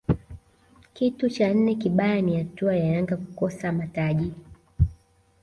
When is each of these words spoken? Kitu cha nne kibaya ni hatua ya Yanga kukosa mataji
Kitu 0.93 1.29
cha 1.29 1.53
nne 1.53 1.75
kibaya 1.75 2.21
ni 2.21 2.37
hatua 2.37 2.75
ya 2.75 2.85
Yanga 2.85 3.17
kukosa 3.17 3.71
mataji 3.71 4.33